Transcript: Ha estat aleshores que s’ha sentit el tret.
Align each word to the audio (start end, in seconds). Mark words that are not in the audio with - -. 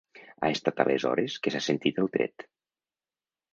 Ha 0.45 0.47
estat 0.53 0.81
aleshores 0.83 1.37
que 1.45 1.55
s’ha 1.55 1.63
sentit 1.67 2.01
el 2.05 2.11
tret. 2.19 2.49